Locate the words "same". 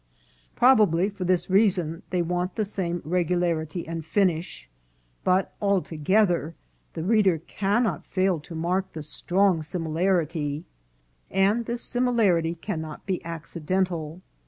2.65-3.03